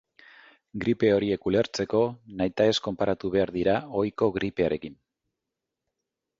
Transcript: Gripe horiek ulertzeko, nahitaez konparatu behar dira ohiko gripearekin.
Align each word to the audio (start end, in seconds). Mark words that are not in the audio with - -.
Gripe 0.83 1.11
horiek 1.15 1.45
ulertzeko, 1.49 2.01
nahitaez 2.41 2.73
konparatu 2.89 3.33
behar 3.37 3.55
dira 3.61 3.77
ohiko 4.03 4.33
gripearekin. 4.41 5.01